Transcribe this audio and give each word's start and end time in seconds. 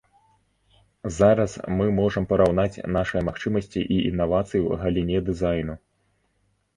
Зараз 1.17 1.51
мы 1.79 1.85
можам 1.99 2.23
параўнаць 2.31 2.81
нашыя 2.95 3.21
магчымасці 3.27 3.79
і 3.97 3.99
інавацыі 4.11 4.61
ў 4.63 4.71
галіне 4.85 5.17
дызайну. 5.29 5.77